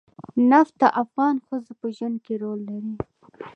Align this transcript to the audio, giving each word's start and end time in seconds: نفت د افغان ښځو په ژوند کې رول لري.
نفت 0.51 0.73
د 0.81 0.83
افغان 1.01 1.35
ښځو 1.45 1.71
په 1.81 1.87
ژوند 1.97 2.17
کې 2.25 2.33
رول 2.41 2.59
لري. 2.69 2.93